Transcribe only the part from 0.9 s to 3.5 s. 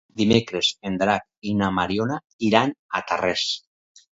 Drac i na Mariona iran a Tarrés.